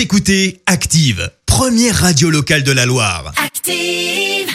[0.00, 3.34] Vous écoutez Active, première radio locale de la Loire.
[3.36, 4.48] Active.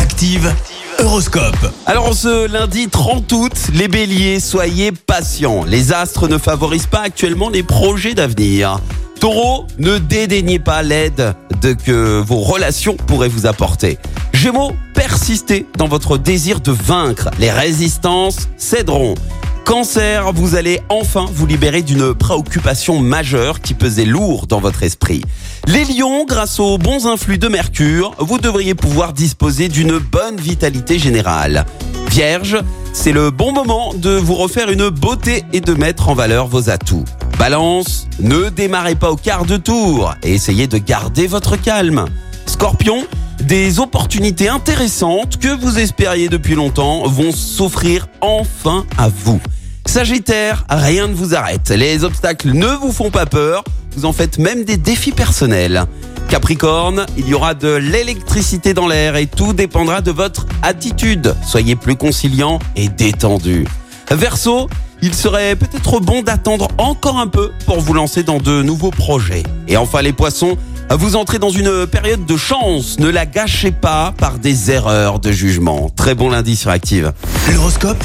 [0.00, 0.50] Active,
[0.98, 1.74] Horoscope.
[1.84, 5.64] Alors en ce lundi 30 août, les béliers, soyez patients.
[5.64, 8.80] Les astres ne favorisent pas actuellement les projets d'avenir.
[9.20, 13.98] Taureau, ne dédaignez pas l'aide de que vos relations pourraient vous apporter.
[14.32, 17.28] Gémeaux, persistez dans votre désir de vaincre.
[17.38, 19.16] Les résistances céderont.
[19.68, 25.22] Cancer, vous allez enfin vous libérer d'une préoccupation majeure qui pesait lourd dans votre esprit.
[25.66, 30.98] Les lions, grâce aux bons influx de Mercure, vous devriez pouvoir disposer d'une bonne vitalité
[30.98, 31.66] générale.
[32.10, 32.56] Vierge,
[32.94, 36.70] c'est le bon moment de vous refaire une beauté et de mettre en valeur vos
[36.70, 37.04] atouts.
[37.38, 42.06] Balance, ne démarrez pas au quart de tour et essayez de garder votre calme.
[42.46, 43.06] Scorpion,
[43.42, 49.42] des opportunités intéressantes que vous espériez depuis longtemps vont s'offrir enfin à vous.
[49.88, 51.70] Sagittaire, rien ne vous arrête.
[51.70, 53.64] Les obstacles ne vous font pas peur.
[53.96, 55.86] Vous en faites même des défis personnels.
[56.28, 61.34] Capricorne, il y aura de l'électricité dans l'air et tout dépendra de votre attitude.
[61.42, 63.66] Soyez plus conciliant et détendu.
[64.10, 64.68] Verseau,
[65.00, 69.42] il serait peut-être bon d'attendre encore un peu pour vous lancer dans de nouveaux projets.
[69.68, 70.58] Et enfin les poissons,
[70.90, 72.98] vous entrez dans une période de chance.
[72.98, 75.88] Ne la gâchez pas par des erreurs de jugement.
[75.96, 77.14] Très bon lundi sur Active.
[77.50, 78.04] L'horoscope?